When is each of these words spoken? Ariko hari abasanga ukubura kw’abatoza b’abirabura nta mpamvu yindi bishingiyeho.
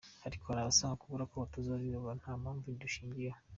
Ariko 0.27 0.43
hari 0.47 0.61
abasanga 0.61 0.95
ukubura 0.97 1.29
kw’abatoza 1.29 1.71
b’abirabura 1.73 2.19
nta 2.21 2.31
mpamvu 2.41 2.63
yindi 2.67 2.85
bishingiyeho. 2.89 3.39